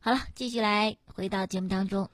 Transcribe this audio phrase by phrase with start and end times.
[0.00, 2.08] 好了，继续来回到节目当中。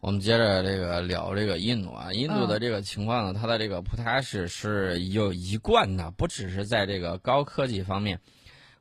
[0.00, 8.18] 我们接着这个聊这个印度啊，印度的这个情况呢，它的这个普塔什是有一贯的，不只是在这个高科技方面。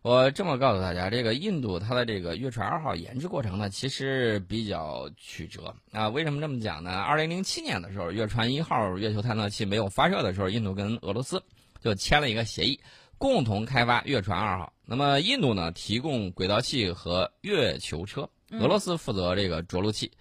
[0.02, 6.08] 我这么告诉大家，这个印度它的这个月船二号研制过程呢，其实比较曲折啊。
[6.08, 6.92] 为什么这么讲呢？
[6.92, 11.44] 二零零七年的时候，月船一号月球探测器没有发射的时候，印度跟俄罗斯
[11.82, 12.80] 就签了一个协议，
[13.18, 14.72] 共同开发月船二号。
[14.86, 20.12] 那么印度呢，提供轨道器和月球车，俄罗斯负责这个着陆器。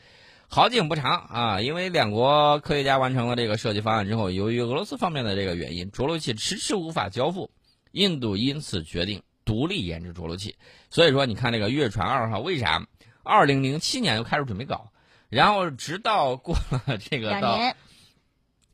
[0.47, 7.51] 好景不长啊，因为两国科学家完成了这个设计方案之后，由于俄罗斯方面的这个原因，着陆器迟迟无法交付，
[7.93, 9.23] 印度因此决定。
[9.47, 10.57] 独立研制着陆器，
[10.89, 12.83] 所以说你看这个月船二号为啥
[13.23, 14.91] 二零零七年就开始准备搞，
[15.29, 17.59] 然后直到过了这个到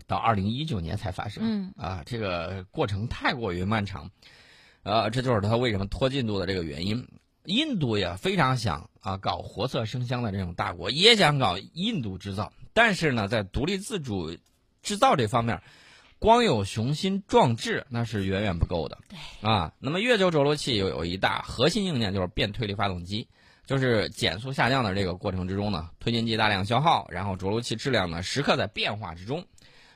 [0.07, 4.09] 到二零一九年才发射，嗯啊，这个过程太过于漫长，
[4.85, 7.05] 呃，这就是它为什么拖进度的这个原因。
[7.45, 14.37] 印度也非常想啊搞活色生香的这种大国，也想搞印度制造，但是呢，在独立自主
[14.83, 15.61] 制造这方面。
[16.23, 18.99] 光有雄心壮志那是远远不够的。
[19.09, 23.27] 对啊，那么月球着陆器有有一大核心硬件就是变推力发动机，
[23.65, 29.47] 就是减速下降的这个过程之中呢，推进剂大量消耗，然后着陆器质量呢时刻在变化之中。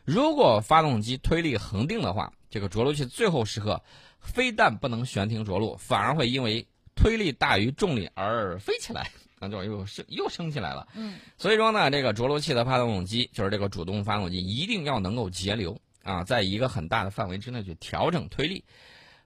[0.03, 3.83] 如果发动机推力恒定的话，这个着陆器最后时刻
[4.19, 10.89] 非但不能悬停着陆，反而会因为推力大于重力而飞起来， 那就又升又升起来了。
[10.95, 15.79] 嗯，所以说呢，这个着陆器的发动机就是这个主动发动机一定要能够节流。
[16.03, 18.63] 啊，在一个很大的范围之内去调整推力，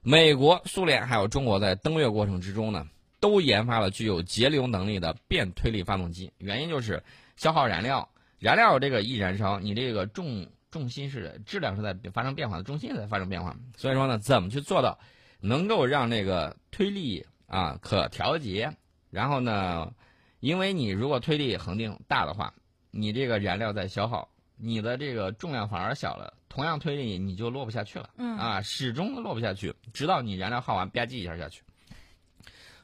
[0.01, 2.87] 美国、苏联还有中国在登月过程之中呢，
[3.19, 6.31] 都研发了具有节流能力的变推力发动机。
[6.37, 7.03] 原因就是
[7.35, 8.07] 消耗燃料，
[8.39, 13.53] 燃料这个一燃烧，你这个重重心是质量是在发生变化的，重心也在发生变化。
[13.75, 14.97] 所以说呢，怎么去做到
[15.41, 18.71] 能够让这个推力啊可调节？
[19.09, 19.91] 然后呢，
[20.39, 22.53] 因为你如果推力恒定大的话，
[22.91, 24.29] 你这个燃料在消耗。
[24.61, 31.61] 你的这个重量反而小了，同样推力你就落不下去了，嗯啊，始终落不下去，直到你燃料耗完吧唧一下下去。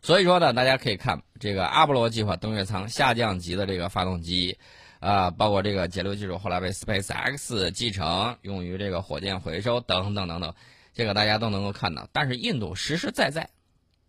[0.02, 4.58] 所以说呢，大家可以看这个阿波罗计划登月舱下降级的这个发动机，
[5.02, 10.56] 啊，包括这个节流技术后来被 Space X 继承，用于这个火箭回收等等等等，
[10.94, 12.08] 这个大家都能够看到。
[12.14, 13.50] 但是印度实实在在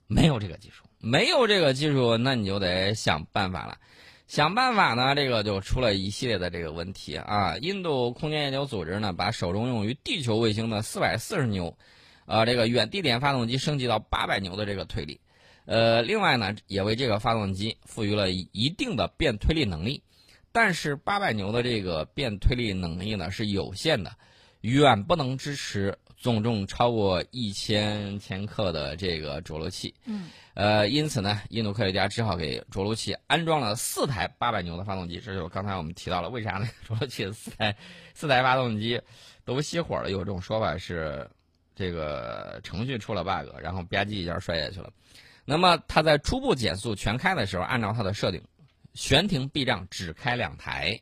[0.06, 3.78] 没有这个技术，没有这个技术，那你就得想办法了。
[4.26, 7.56] 想办法呢，这个就出了一系列的这个问题啊。
[7.58, 11.78] 印度空间研究组织呢，把手中用于地球卫星的四百四十牛，
[12.26, 15.20] 呃，这个远地点发动机升级到八百牛的这个推力，
[15.64, 20.02] 呃，另外呢，也为这个发动机赋予了一定的变推力能力。
[20.50, 24.16] 但是八百牛的这个变推力能力呢是有限的，
[24.62, 29.94] 远不能支持总重超过一千千克的这个着陆器。
[30.06, 30.28] 嗯。
[30.54, 35.20] 呃，因此呢，印度科学家只好给着陆器安装了四台八百牛的发动机。
[35.20, 36.66] 这就是刚才我们提到了，为啥呢？
[36.88, 37.76] 着陆器四台
[38.14, 38.98] 四台发动机
[39.44, 40.10] 都熄火了。
[40.10, 41.28] 有这种说法是，
[41.74, 44.90] 这个程序出了 bug，然后吧唧一下摔下去了。
[45.44, 48.42] 那么它在初步减速全开的时候，按照它的设定，
[48.94, 50.98] 悬停避障只开两台。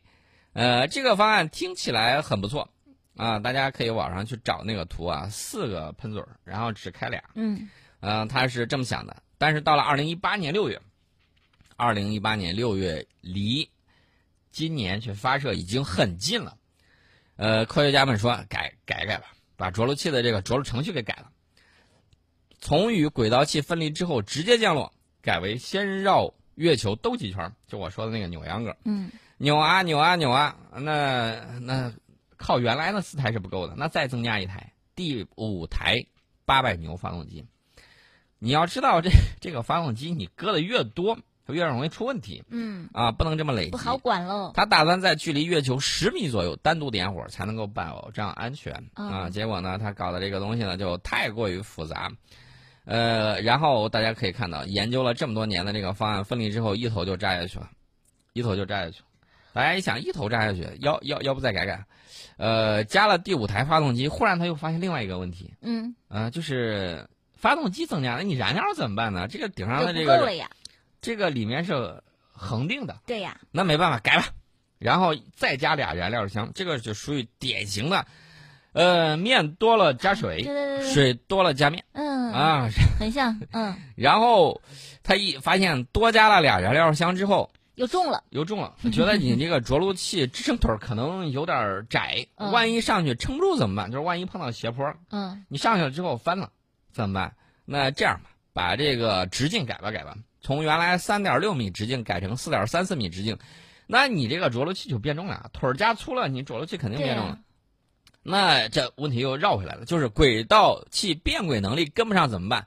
[0.52, 2.68] 呃，这个方案听起来很不错
[3.16, 7.22] 啊，大家可以网上去找那个图啊，四个喷嘴儿，然后只开俩。
[7.34, 7.68] 嗯，
[8.00, 9.22] 呃，他是这么想的。
[9.38, 10.80] 但是到了二零一八年六月，
[11.76, 13.68] 二零一八年六月离
[14.50, 16.56] 今年去发射已经很近了。
[17.36, 19.26] 呃，科学家们说改改改吧，
[19.56, 21.30] 把着陆器的这个着陆程序给改了，
[22.60, 28.76] 从与轨道器分离之后直接降落，改为先绕月球兜几圈，就我说的那个扭秧歌。
[28.84, 31.92] 嗯，扭啊扭啊扭啊，那那
[32.44, 36.04] 靠原来的四台是不够的，那再增加一台，第五台
[36.44, 37.46] 八百牛发动机。
[38.38, 39.08] 你要知道，这
[39.40, 41.16] 这个发动机你搁的越多，
[41.46, 42.44] 它越容易出问题。
[42.50, 44.52] 嗯，啊，不能这么累积，不好管喽。
[44.54, 49.30] 他打算在距离月球十米左右单独点火，才能够保障安全啊。
[49.30, 52.12] 结果呢，他搞的这个东西呢，就太过于复杂。
[52.84, 57.70] 呃，然后大家可以看到，研究了这么多年的这个方案分离之后，一头就扎下去了，
[58.34, 59.06] 一头就扎下去了。
[59.54, 61.82] 大家一想，一头扎下去，要要要不再改改？
[62.36, 65.54] 呃，加了第五台发动机，忽然他又发现另外一个问题。
[65.62, 67.08] 嗯，啊，就是。
[67.36, 69.28] 发动机增加了，你燃料怎么办呢？
[69.28, 70.26] 这个顶上的这个，
[71.02, 72.02] 这个里面是
[72.32, 72.96] 恒定的。
[73.04, 73.38] 对呀。
[73.50, 74.28] 那没办法，改吧，
[74.78, 78.06] 然后再加俩燃料箱，这个就属于典型的，
[78.72, 80.42] 呃，面多了加水，
[80.90, 81.84] 水多了加面。
[81.92, 82.32] 嗯。
[82.32, 82.66] 啊，
[82.98, 83.38] 很像。
[83.52, 83.76] 嗯。
[83.94, 84.58] 然后
[85.02, 88.74] 他一发现多加了俩燃料箱之后，又重了，又重了。
[88.92, 93.90] 觉得你这个着陆器支撑腿可能有点窄，万一上去撑不住怎么办？
[93.90, 96.50] 就是万一碰到斜坡，嗯，你上去了之后翻了。
[96.92, 97.34] 怎么办？
[97.64, 103.38] 那这样吧，把这个直径改吧改吧，从原来三点六米直径改成四点三四米直径，
[103.88, 107.40] 那你这个着陆器就变重了，腿儿加粗了，你着陆器肯定变重了。
[108.22, 112.66] 那这问题又绕回来了，就是轨道器变轨能力跟不上怎么办？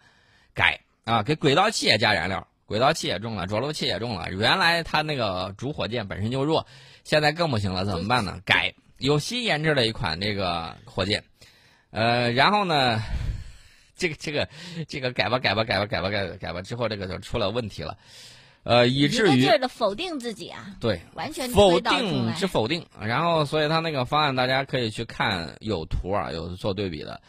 [0.53, 4.29] 改啊，给轨道器也加燃料，轨道器也中了，着陆器也中了。
[4.31, 6.67] 原来它那个主火箭本身就弱，
[7.05, 8.39] 现在更不行了，怎么办呢？
[8.45, 11.23] 改，有新研制的一款这个火箭，
[11.91, 12.99] 呃，然后呢，
[13.95, 14.49] 这个这个
[14.87, 17.97] 这个改吧改吧改吧改吧改吧改吧之后，这个就出了问题了，
[18.63, 27.21] 呃，以至于一的否定自己啊，对完全否定来之否定，然后所以他那个方案大家可以去看有图啊，有做对比的。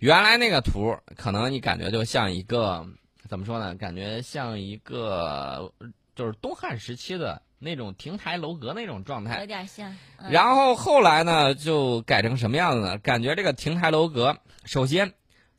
[0.00, 2.84] 原来那个图可能你感觉就像一个
[3.32, 3.74] 怎么说呢？
[3.76, 5.72] 感觉像一个
[6.14, 9.46] 就是东汉时期的那种亭台楼阁那种状态有。
[9.46, 9.90] 点像。
[10.18, 12.98] 嗯然后后来呢，就改成什么样子呢？
[12.98, 15.14] 感觉这个亭台楼阁，首先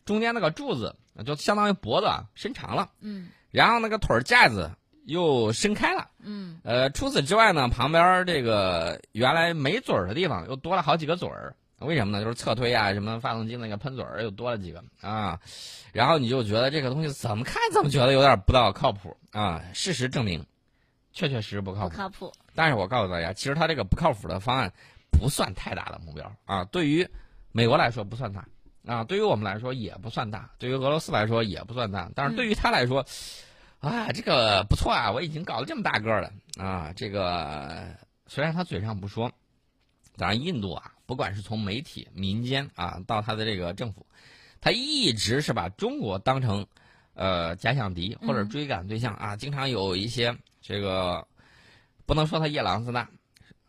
[0.06, 4.70] 中间那个柱子就相当于脖子啊伸长了，嗯然后那个腿儿架子
[5.06, 6.08] 又伸开了。
[6.20, 12.24] 嗯呃，除此之外呢，旁边这个原来没嘴儿的地方又多了好几个嘴儿，为什么呢？
[12.24, 15.40] 就是侧推啊，什么发动机那个喷嘴儿又多了几个啊，
[15.92, 19.62] 然后你就觉得这个东西怎么看怎么觉得有点不大靠谱啊。
[19.74, 20.46] 事实证明，
[21.12, 21.90] 确确实实不靠谱。
[21.90, 22.32] 不靠谱。
[22.56, 24.72] 但是我告诉大家，其实它这个不靠谱的方案
[25.12, 27.08] 不算太大的目标啊，对于
[27.52, 28.46] 美国来说不算大
[28.86, 33.06] 啊，对于我们来说也不算大，对于俄罗斯来说也不算大，但是对于他来说，
[33.80, 37.84] 啊，这个不错啊，我已经搞了这么大个儿了啊，这个
[38.28, 39.32] 虽然他嘴上不说，
[40.18, 44.06] 当然印度啊，不管是从媒体、民间啊，到他的这个政府，
[44.62, 46.66] 他一直是把中国当成
[47.14, 51.28] 呃假想敌或者嗯追赶对象啊，经常有一些这个
[52.06, 53.10] 不能说他夜郎自大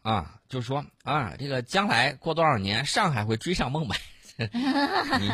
[0.03, 3.97] 啊，就说啊，这个将来过多少年，上海会追上孟买。
[5.21, 5.31] 你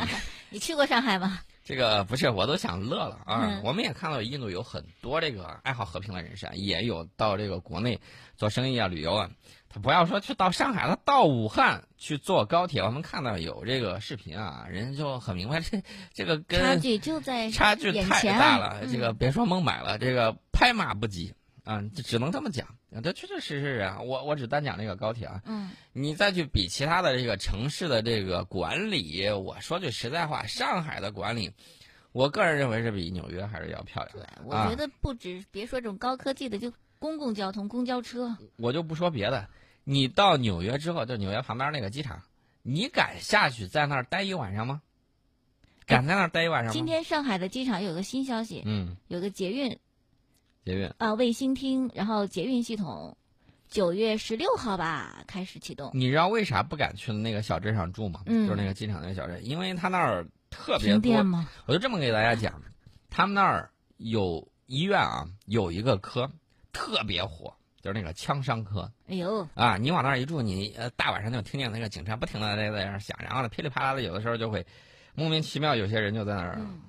[0.51, 1.41] 你去过上海吗？
[1.65, 3.47] 这个不是，我都想乐了啊！
[3.47, 7.99] 嗯我们也看到印度有很多这个爱好和平的人士啊，也有到这个国内
[8.37, 9.31] 做生意啊、旅游啊。
[9.73, 15.81] 他不要说去到上海，他到武汉去坐高铁，我们看到有这个视频啊，人家就很明白这
[16.13, 21.33] 这个跟差距就在差距太大了，嗯这个别说孟买了，这个拍马不及
[21.63, 22.67] 啊，这只能这么讲。
[22.93, 31.53] 啊这确确实实啊，我我只单讲这个高铁啊，嗯你再去比其他的这个城市的这个管理，我说句实在话，上海的管理，
[32.11, 39.49] 我个人认为是比纽约还是要漂亮对。，我啊觉得不止别说这种高科技的，就公共交通、公交车，我就不说别的，
[39.91, 42.23] 你到纽约之后，就纽约旁边那个机场，
[42.63, 44.83] 你敢下去在那儿待一晚上吗？
[45.85, 46.73] 敢在那儿待一晚上吗？
[46.73, 49.81] 今天上海的机场有个新消息，嗯，有个捷运
[50.65, 53.17] 捷运，啊卫星厅，然后捷运系统
[53.69, 55.91] 九月十六号吧开始启动。
[55.93, 58.23] 你知道为啥不敢去那个小镇上住吗？
[58.27, 61.27] 嗯就是那个机场那个小镇，因为他那儿特别多停电。
[61.27, 61.49] 吗？
[61.67, 62.63] 我就这么给大家讲，
[63.11, 66.31] 他们那儿有医院啊，有一个科
[66.73, 69.77] 特别火，就是那个枪伤科哎呦，啊。
[69.77, 74.67] 你往那儿一住，你呃大晚上就听见那个警察不停的在在那儿响，然后呢噼里啪啦的，有的时候就会
[75.15, 76.81] 莫名其妙，有些人就在那儿嗯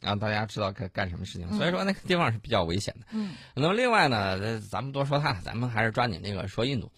[0.00, 1.48] 让大家知道该干什么事情。
[1.50, 3.06] 嗯所以说那个地方是比较危险的。
[3.12, 6.90] 嗯那么另外呢，呃咱们多说他，咱们还是抓紧这个说印度。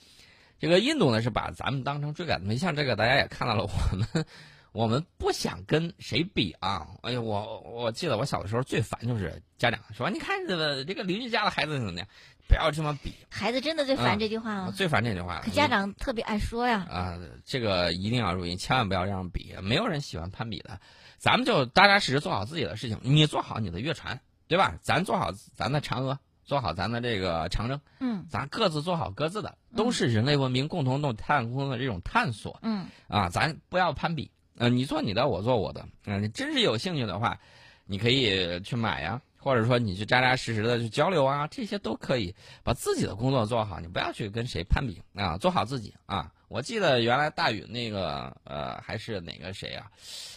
[0.58, 4.26] 这个印度呢是把咱们当成追赶对象，这个大家也看到了，我们
[4.72, 6.86] 我们不想跟谁比啊。
[7.02, 12.06] 哎呀，我我记得我小的时候最烦就是家长说，你看这个这个邻居家的孩子怎么样，
[12.48, 14.72] 不要这么比，孩子真的最嗯烦这句话我吗？
[14.74, 15.42] 最烦这句话了。
[15.42, 16.86] 可家长特别爱说呀。
[16.90, 20.80] 啊、这个一定要注意，千万不要这样比，没有人喜欢攀比的。
[21.18, 24.76] 咱们就扎扎实实做好自己的事情，你做好你的月船，对吧？
[24.80, 33.28] 咱做好咱的嫦娥，做好咱的这个长征，嗯咱各自做好各自的，都是人类文明共同动太阳空的这种探索嗯啊！
[33.30, 37.40] 咱不要攀比，呃，你做你的，我做我的，嗯、你真是有兴趣的话，
[37.86, 46.32] 你可以去买呀，或者说你去扎扎实实的去交流啊，这些都可以把自己的工作做好，你不要去跟谁攀比啊，做好自己啊！
[46.48, 49.86] 我记得原来大禹那个呃，还是哪个谁啊，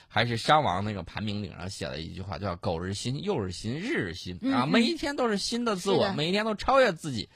[0.07, 7.29] 还是商王那个盘铭顶上写了一句话，叫“苟日新，又日新，日日新”啊，嗯嗯每一天都是新的自我，每一天都超越自己。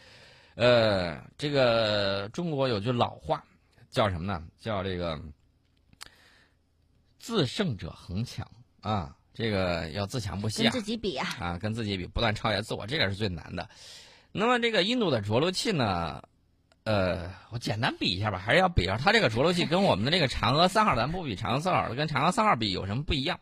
[0.56, 3.44] 呃，这个中国有句老话
[3.90, 4.44] 叫什么呢？
[4.60, 5.20] 叫这个
[7.26, 8.48] “自胜者恒强”
[8.82, 11.28] 啊，这个要自强不息跟啊自己比啊。
[11.40, 13.68] 啊，跟自己比，不断超越自我，这个是最难的。
[14.32, 16.22] 那么这个印度的着陆器呢？
[16.84, 23.40] 呃，我简单比一下吧，还是要比一下它这个着陆器跟我们的这个嫦娥三号，咱不比嫦娥三号，跟嫦娥三号比有什么不一样？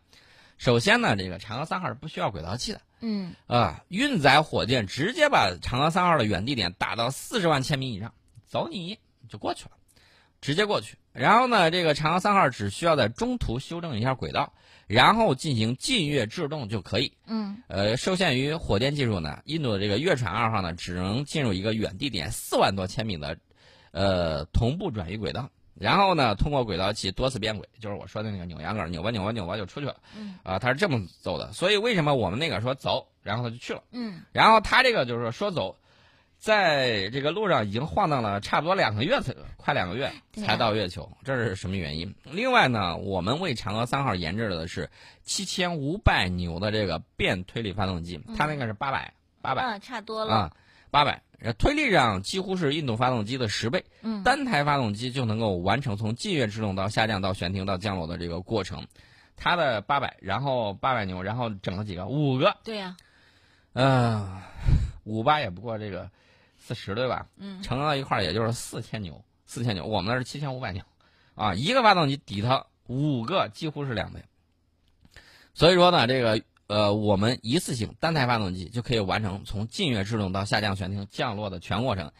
[0.56, 8.14] 首先呢，这个嫦娥三号是不需要轨道器的嗯啊，运载火箭直接把嫦娥三号的远地点打到四十万千米以上，
[8.46, 8.98] 走你
[9.28, 9.72] 就过去了，
[10.44, 10.98] 直接过去。
[11.14, 14.52] 然后呢，这个嫦娥三号只需要在中途修正一下轨道，
[14.86, 17.10] 然后进行近月制动就可以。
[17.26, 23.34] 嗯呃，受限于火箭技术呢，印度的这个月船二号呢，只能进入一个远地点四万多千米的，
[23.92, 29.96] 呃，同步转移轨道，然后呢，通过轨道器多次变轨，就是我说的那个扭秧歌，扭吧扭吧扭吧就出去了。
[30.14, 31.50] 嗯啊，它是这么走的。
[31.54, 35.74] 所以为什么我们那个说走，然后他就去了，嗯然后他这个就是说说走，
[36.44, 42.14] 在这个路上已经晃荡了差不多两个月才快两个月才到月球，这是什么原因？
[42.24, 44.90] 另外呢，我们为嫦娥三号研制的是
[45.22, 50.34] 七千五百牛的这个变推力发动机，它那个是八百八百啊，差多了。
[50.34, 50.52] 啊，
[50.90, 51.22] 八百。
[51.58, 58.86] 推力上几乎是印度发动机的十倍，嗯单台发动机就能够完成从近月制动到下降到悬停到降落的这个过程。
[59.34, 62.04] 它的八百，然后八百牛，然后整了几个？
[62.04, 62.54] 五个。
[62.64, 62.94] 对呀。
[63.72, 64.42] 嗯、
[65.04, 66.10] 五八也不过这个
[66.66, 67.26] 四十对吧？
[67.36, 70.82] 嗯乘到一块儿也就是四千牛，四千牛，我们那是七千五百牛，
[71.34, 74.24] 啊，一个发动机抵它五个，几乎是两倍。
[75.52, 82.10] 所以说呢，这个呃，我们一次性单台发动机就可以完成从近月制动到下降悬停降落的全过程。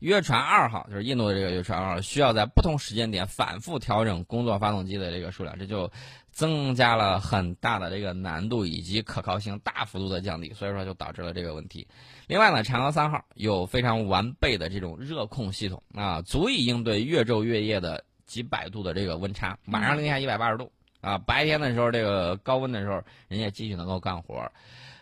[0.00, 5.90] 月船二号就是印度的这个月船二号，需要在不同时间点反复调整工作发动机的这个数量，这就
[6.30, 11.86] 增加了很大的这个难度以及可靠性大幅度的降低，所以说就导致了这个问题。
[12.26, 24.50] 另外呢，嫦娥三号有非常完备的这种热控系统啊，足以应对月昼月夜的几百度的这个温差，晚上零下一百八十度啊，白天的时候这个高温的时候，人家继续能够干活。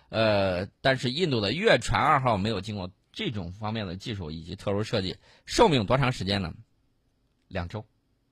[0.08, 6.54] 呃，但是印度的月船二号没有经过这种方面的技术以及特殊设计，寿命多长时间呢？
[7.48, 7.84] 两周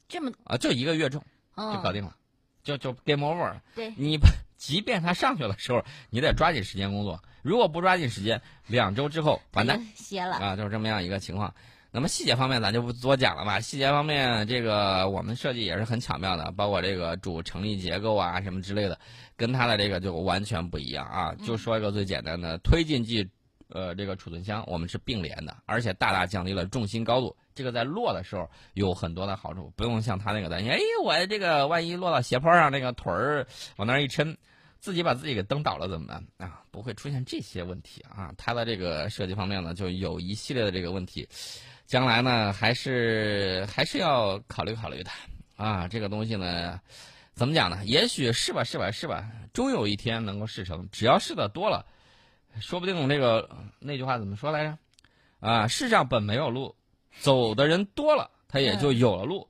[0.07, 1.21] 这么啊，就一个月中
[1.57, 2.15] 哦，就搞定了，
[2.63, 3.61] 就就 game over 了。
[3.75, 4.17] 对，你
[4.57, 7.21] 即便他上去的时候，你得抓紧时间工作。
[7.43, 10.37] 如果不抓紧时间，两周之后完蛋歇了。
[10.37, 11.53] 啊，就是这么样一个情况。
[11.91, 13.59] 那么细节方面咱就不多讲了吧。
[13.59, 19.01] 细节方面，这个我们设计也是很巧妙的，包括这个主成立结构啊什么之类的，
[19.37, 21.35] 跟它的这个就完全不一样啊。
[21.45, 23.29] 就说一个最简单的，推进剂，
[23.69, 27.37] 呃，这个储存箱我们是并联的，而且大大降低了重心高度。
[27.55, 33.47] 这个在落的时候有很多的好处，不用像他那个担心，哎，我这个万一落到斜坡上，那个腿儿
[33.77, 34.37] 往那儿一抻，
[34.79, 36.63] 自己把自己给蹬倒了怎么办啊？
[36.71, 38.33] 不会出现这些问题啊。
[38.37, 41.27] 它的这个设计方面呢，就有一系列的这个问题，
[41.87, 45.11] 将来呢还是还是要考虑考虑的
[45.57, 45.89] 啊。
[45.89, 46.79] 这个东西呢，
[47.33, 47.83] 怎么讲呢？
[47.87, 50.87] 也许是吧是吧是吧，终有一天能够事成。
[50.93, 51.87] 只要试的多了，
[52.61, 53.49] 说不定这个
[53.79, 54.79] 那句话怎么说来着？
[55.41, 56.75] 啊，世上本没有路，
[57.21, 59.49] 走的人多了，他也就有了路。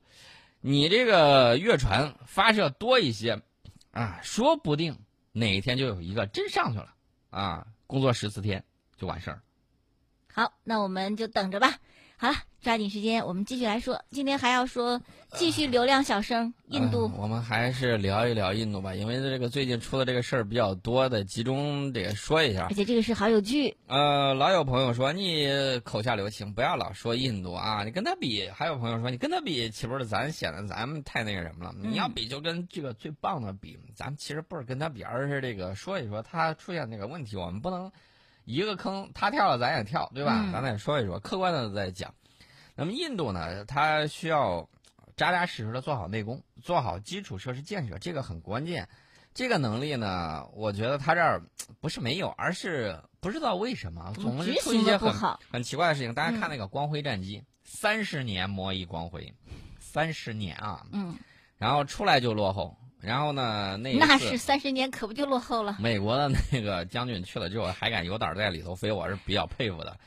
[0.59, 3.41] 你这个月船发射多一些，
[3.91, 4.97] 啊，说不定
[5.31, 6.93] 哪一天就有一个真上去了，
[7.29, 8.63] 啊，工作十四天
[8.97, 9.41] 就完事儿。
[10.33, 11.79] 好，那我们就等着吧。
[12.19, 14.03] 好了，抓紧时间，我们继续来说。
[14.09, 14.99] 今天还要说，
[15.33, 17.13] 继续流量小生，印度嗯。
[17.15, 22.73] 我们还是聊一聊印度吧，因为这个最近出的这个事儿比较多的，集中得说一下而。
[22.73, 23.77] 且这个是好有趣。
[23.85, 25.47] 呃，老有朋友说你
[25.83, 31.75] 口下留情，不要老说印度啊，你跟他比；还有朋友说你跟他比，岂不是咱显得咱们太那个什么了？
[31.77, 37.91] 你要比就跟这个最棒的比，咱们其实不是跟他比，而是这个说一说他出现那个问题，我们不能
[38.47, 40.41] 一个坑他跳了咱也跳，对吧？
[40.45, 42.13] 嗯咱得说一说，客观的在讲。
[42.75, 44.69] 那么印度呢，它需要
[45.17, 48.87] 扎扎实实的做好内功，做好基础设施建设，这个很关键。
[49.33, 51.41] 这个能力呢，我觉得他这儿
[51.81, 55.13] 不是没有，而是不知道为什么总是出一些很。
[55.51, 56.13] 很奇怪的事情。
[56.13, 59.33] 大家看那个光辉战机，三十年磨一光辉，
[59.77, 61.17] 三十年啊，嗯，
[61.57, 62.77] 然后出来就落后。
[62.99, 65.77] 然后呢，那那是三十年，可不就落后了？
[65.79, 69.97] 美国的那个将军去了之后，还敢有胆在里头飞，我是比较佩服的。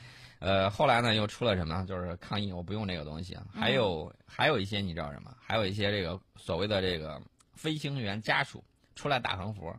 [0.40, 1.84] 呃，后来呢，又出了什么？
[1.86, 3.42] 就是抗议，我不用这个东西啊。
[3.54, 5.30] 还有、还有一些你知道什么？
[5.40, 7.20] 还有一些这个所谓的这个
[7.54, 8.64] 飞行员家属
[8.96, 9.72] 出来打横幅，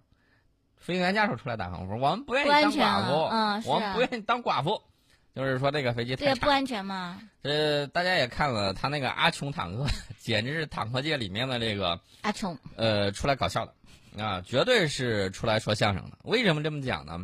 [0.78, 4.82] 飞行员家属出来打横幅，我们不愿意当寡妇，啊嗯啊我们不愿意当寡妇，
[5.34, 6.46] 就是说这个飞机对呀，太差。
[6.46, 7.20] 不安全嘛。
[7.44, 9.86] 呃，大家也看了他那个阿琼坦克，
[10.20, 16.18] 简直是坦克界里面的这个阿琼，呃，出来搞笑的，啊，绝对是出来说相声的。
[16.24, 17.20] 为什么这么讲呢？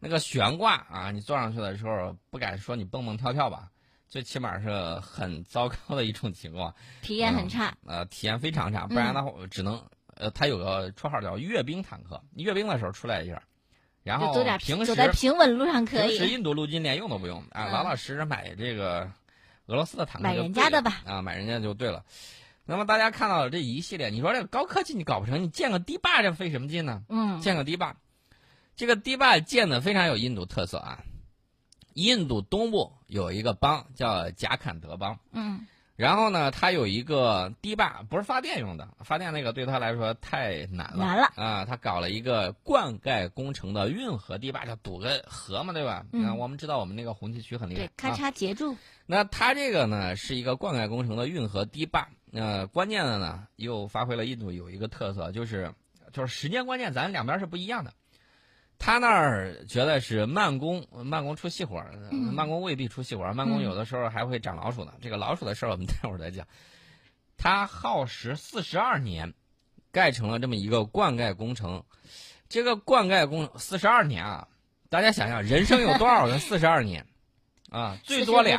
[0.00, 3.68] 那个悬挂啊，你坐上去的时候，不敢说你蹦蹦跳跳吧，
[4.08, 7.76] 最起码是很糟糕的一种情况，体验很差。
[7.86, 8.86] 呃，体验非常差。
[8.86, 9.78] 不然的话，只能
[10.16, 13.42] 呃，他有个绰号叫阅兵坦克，阅兵的时候出来一下，
[14.02, 16.32] 然后走点平时走在平稳路上可平时以。
[16.32, 19.10] 印度陆军连用都不用啊，嗯老老实实买这个
[19.66, 22.04] 俄罗斯的坦克买人家的吧啊，买人家就对了。
[22.64, 27.02] 那么大家看到了这一系列，你说这个高科技你搞不成，你建个堤坝这费什么劲呢？
[27.08, 27.96] 嗯，建个堤坝，
[28.76, 31.00] 这个堤坝建的非常有印度特色啊。
[31.94, 35.66] 印度东部有一个邦叫贾坎德邦，嗯
[36.00, 41.04] 然后呢，它有一个堤坝，不是发电用的，发电那个对他来说太难了。
[41.04, 41.62] 难了啊！
[41.66, 46.06] 他搞了一个灌溉工程的运河堤坝，就堵个河嘛，对吧？
[46.14, 48.74] 嗯我们知道我们那个红旗渠很厉害对，，咔啊嚓截住。
[49.04, 55.70] 那它这个呢是一个灌溉工程的运河堤坝，呃，关键的呢又发挥了印度有一个特色，就是
[56.14, 57.92] 就是时间关键，咱两边是不一样的。
[58.82, 64.94] 他那儿觉得是慢工，慢工出细活儿，嗯慢工未必出细活儿，慢工嗯有的时候还会长老鼠呢。
[65.02, 66.46] 这个老鼠的事儿我们待会儿再讲。
[67.36, 69.34] 他耗时四十二年，
[69.92, 71.84] 盖成了这么一个灌溉工程。
[72.48, 74.48] 这个灌溉工四十二年啊，
[74.88, 77.06] 大家想想，人生有多少个 四十二年
[77.70, 77.98] 啊？
[78.02, 78.56] 最多40俩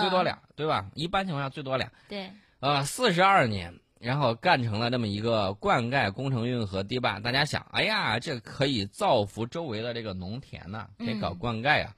[0.00, 0.22] 最多。
[0.22, 0.86] 俩，对吧？
[0.94, 1.90] 一般情况下最多俩。
[2.08, 2.30] 对，
[2.60, 7.18] 呃，四十二年，然后干成了这么一个灌溉工程运河堤坝。
[7.20, 11.94] 大家想，哎呀，这可以造福周围的这个农田呐、可以搞嗯灌溉啊。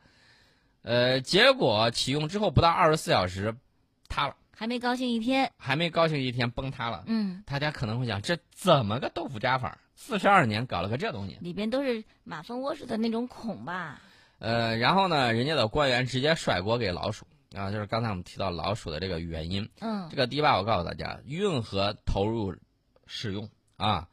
[0.83, 3.55] 呃，结果启用之后不到二十四小时，
[4.09, 5.51] 塌了，还没高兴一天。
[5.59, 7.05] 还没高兴一天崩塌了。
[7.07, 9.79] 嗯，大家可能会想，这怎么个豆腐渣法？
[9.97, 11.37] 四十二年搞了个这东西。
[11.41, 14.01] 里边都是马蜂窝似的那种孔吧？
[14.39, 17.27] 呃，然后呢，人家的官员直接甩锅给老鼠
[17.59, 19.69] 啊，就是刚才我们提到老鼠的这个原因。
[19.81, 22.55] 嗯这，个堤坝，我告诉大家，运河投入
[23.07, 24.09] 使用啊，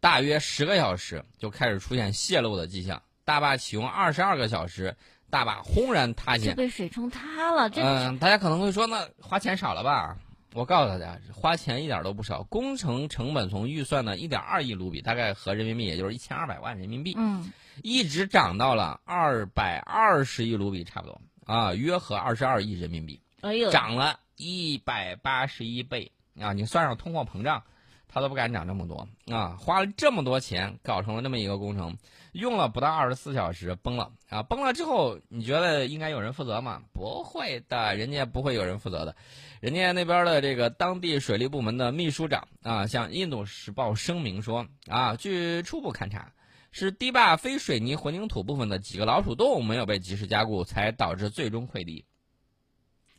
[0.00, 3.02] 大约十个小时就开始出现泄漏的迹象。
[3.24, 4.96] 大坝启用二十二个小时，
[5.30, 6.56] 大坝轰然塌就陷。
[6.56, 7.70] 被水冲塌了。
[7.70, 10.16] 这嗯、大家可能会说，那花钱少了吧？
[10.52, 12.42] 我告诉大家，花钱一点都不少。
[12.42, 17.52] 工程成本从预算的一点二亿卢比，大概合人民币也就是一千二百万人民币，嗯，
[17.84, 23.20] 一直涨到了二百二十亿卢比，差不多啊，约合二十二亿人民币。
[23.40, 26.52] 哎呦，涨了一百八十一倍啊！
[26.52, 27.64] 你算上通货膨胀，
[28.06, 29.56] 他都不敢涨这么多啊！
[29.58, 31.96] 花了这么多钱搞成了这么一个工程，
[32.32, 34.44] 用了不到二十四小时崩了啊！
[34.44, 36.82] 崩了之后，你觉得应该有人负责吗？
[36.92, 39.16] 不会的，人家不会有人负责的。
[39.60, 46.32] 人家那边的这个当地水利部门的秘书长啊，向《印度时报》声明说啊，据初步勘查，
[46.72, 52.04] 是堤坝非水泥混凝土部分的几个老鼠洞没有被及时加固，才导致最终溃堤。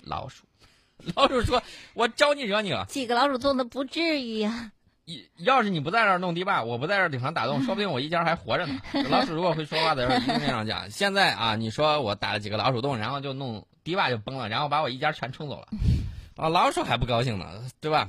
[0.04, 0.46] 老鼠，
[1.16, 1.62] 老鼠说
[1.94, 2.86] ：“我招你惹你了？
[2.88, 4.72] 几个老鼠洞的不至于呀。
[5.06, 10.90] 一要是你不在这儿弄堤坝，我不在这儿顶上打洞，说不定我一家还活着呢。”老鼠如果会说话的时候，一定这样讲。
[10.90, 15.68] 现在啊，你说我打了几个老鼠洞，然后就弄堤坝就崩了，然后把我一家全冲走了，
[16.38, 17.46] 啊，老鼠还不高兴呢，
[17.80, 18.08] 对吧？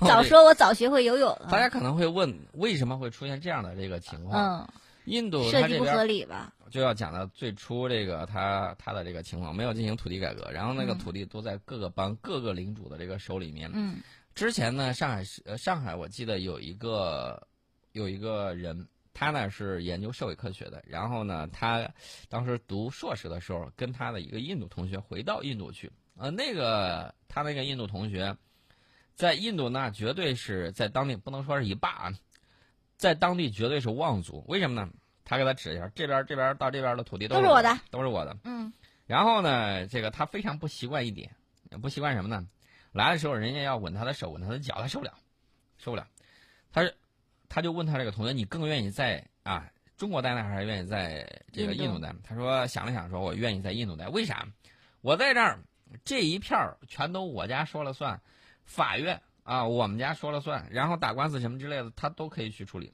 [0.00, 1.48] 早说我早学会游泳了。
[1.50, 4.60] 大家可能会问，为什么会出现这样的这个情况？
[4.60, 4.68] 嗯，
[5.04, 6.52] 印度设计不它这边合理吧？
[6.70, 13.70] 就要讲到最初这个他他的这个情况，没有进行土地改革，然后那个嗯土地都在各个邦、各个领主的这个手里面。
[13.74, 13.96] 嗯
[14.34, 17.46] 之前呢，上海市呃上海我记得有一个
[17.92, 21.86] 有一个人，他呢是研究社会科学的，然后呢，他
[22.30, 28.34] 当时读硕士的时候，跟他的一个印度同学回到印度去，呃，那个他那个印度同学，
[29.14, 32.12] 在印度那绝对是在当地不能说是一霸啊，
[33.02, 34.88] 在当地绝对是望族，为什么呢？
[35.24, 38.36] 他给他指一下，这边这边到这边的土地都是我的，都是我的。
[38.44, 38.72] 嗯
[39.08, 41.28] 然后呢，这个他非常不习惯一点，
[41.82, 42.46] 不习惯什么呢？
[42.92, 45.12] 来的时候人家要吻他的手，吻他的脚，他受不了，
[45.78, 46.06] 受不了。
[46.72, 46.94] 他是，
[47.48, 52.14] 他就问他这个同学，你更愿意在啊中国待呢，还是愿意在这个印度印度待？
[52.22, 54.06] 他说想了想，说我愿意在印度待。
[54.10, 54.46] 为啥？
[55.00, 55.58] 我在这儿
[56.04, 58.20] 这一片儿全都我家说了算，
[58.64, 62.92] 法院啊我们家说了算，然后打官司什么之类的，他都可以去处理。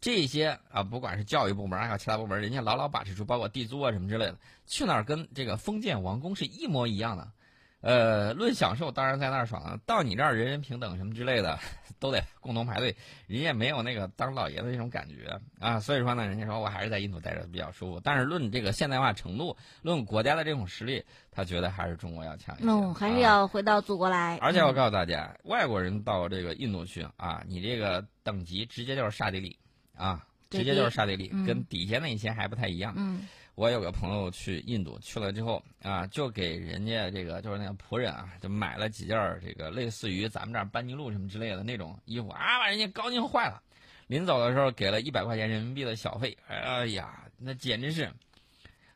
[0.00, 7.32] 这些啊，不管是教育部门还有其他部门，人家牢牢把持住，包括地租啊什么之类的，去哪儿跟这个封建王宫是一模一样的。
[7.80, 9.78] 呃，论享受，当然在那儿爽了。
[9.86, 11.56] 到你这儿，人人平等什么之类的，
[12.00, 12.96] 都得共同排队。
[13.28, 15.78] 人家没有那个当老爷的那种感觉啊。
[15.78, 18.00] 所以说呢，人家说我还是在印度待着比较舒服。
[18.02, 22.68] 但是论这个现代化程度，论国家的这种实力，他觉得还是中国要强一些。
[22.68, 24.38] 嗯，还是啊要回到祖国来。
[24.38, 29.56] 而且我嗯告诉大家，外国人到这个印度去啊，你这个等级直接就是刹帝利
[29.96, 32.92] 啊，直接就是刹帝利，嗯跟底下那些还不太一样。
[32.96, 43.60] 嗯我有个朋友去印度，去了之后啊，就给人家这个就是那个仆人啊，就买了几件儿这个类似于咱们这儿班尼路什么之类的那种衣服啊，把人家高兴坏了。
[44.06, 48.08] 临走的时候给了一百块钱人民币的小费，哎呀，那简直是，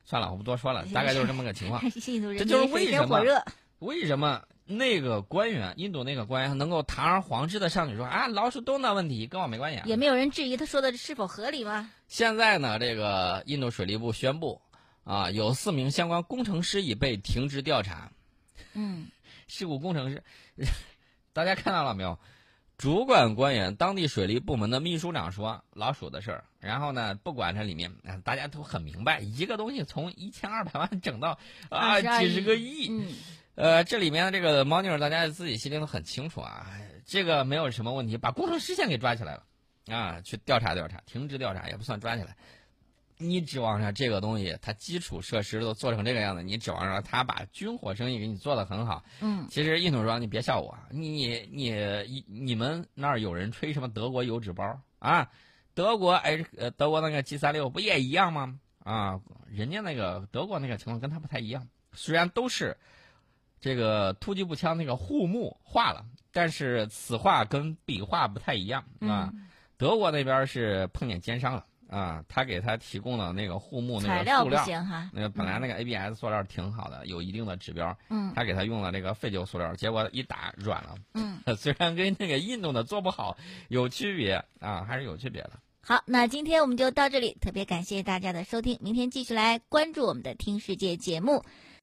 [0.05, 1.83] 算了，我不多说了， 大概就是这么个情况。
[1.91, 3.21] 这就是为什么。
[3.81, 4.41] 为什么
[4.77, 9.85] 那个官员，印度那个官员能够堂而皇之的上去说啊，老鼠洞的问题跟我没关系啊？
[9.87, 11.91] 也没有人质疑他说的是否合理吗？
[12.09, 14.61] 现在呢，这个印度水利部宣布，
[15.05, 18.11] 啊，有四名相关工程师已被停职调查。
[18.75, 19.07] 嗯，
[19.49, 20.23] 事故工程师，
[21.33, 22.19] 大家看到了没有？
[22.79, 33.07] 主管官员、当地水利部门的秘书长说老鼠的事儿，然后呢，不管这里面，啊大家都很明白，一个东西从一千二百万整到啊几十个亿，嗯，
[33.55, 36.67] 呃，这里面的这个猫腻儿，大家自己心里都很清楚啊。
[37.05, 39.45] 这个没有什么问题，把工程师先给抓起来了，
[39.95, 42.37] 啊，去调查调查，停职调查也不算抓起来。
[43.19, 49.05] 你指望着这个东西，它基础设施都做成这个样子，你指望着他把军火生意给你做得很好？
[49.21, 55.31] 嗯，其实印度说你别笑我，你你你们那儿有人吹什么德国油纸包啊？
[55.75, 58.59] 德国哎呃德国那个 G 三六不也一样吗？
[58.83, 62.77] 啊，人家那个德国那个情况跟他不太一样，虽然都是
[63.63, 69.33] 这个突击步枪那个护木化了，但是此画跟彼画不太一样啊。
[69.79, 71.65] 德国那边是碰见奸商了。
[71.89, 74.65] 啊，他给他提供的那个护木那个塑料，
[75.13, 77.95] 那个本来那个 ABS 塑料挺好的，有一定的指标。
[78.09, 80.95] 嗯，他给他用了那个废旧塑料，结果一打软了。
[81.13, 83.37] 嗯， 虽然跟那个印度的做不好
[83.69, 85.51] 有区别啊，还是有区别的。
[85.83, 91.45] 好，那今天我们就到这里，特别感谢大家的收听，明天继续来关注我们的听世界节目。